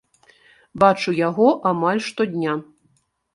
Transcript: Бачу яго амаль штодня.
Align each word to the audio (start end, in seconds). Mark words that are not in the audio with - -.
Бачу 0.83 1.13
яго 1.17 1.47
амаль 1.73 2.01
штодня. 2.07 2.57